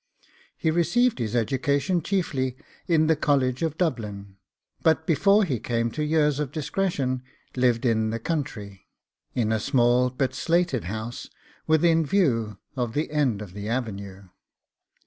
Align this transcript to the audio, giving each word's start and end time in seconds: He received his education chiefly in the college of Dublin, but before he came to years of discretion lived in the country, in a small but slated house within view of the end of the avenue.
He 0.57 0.71
received 0.71 1.19
his 1.19 1.35
education 1.35 2.01
chiefly 2.01 2.57
in 2.87 3.05
the 3.05 3.15
college 3.15 3.61
of 3.61 3.77
Dublin, 3.77 4.37
but 4.81 5.05
before 5.05 5.43
he 5.43 5.59
came 5.59 5.91
to 5.91 6.03
years 6.03 6.39
of 6.39 6.51
discretion 6.51 7.21
lived 7.55 7.85
in 7.85 8.09
the 8.09 8.17
country, 8.17 8.87
in 9.35 9.51
a 9.51 9.59
small 9.59 10.09
but 10.09 10.33
slated 10.33 10.85
house 10.85 11.29
within 11.67 12.03
view 12.03 12.57
of 12.75 12.93
the 12.95 13.11
end 13.11 13.43
of 13.43 13.53
the 13.53 13.69
avenue. 13.69 14.29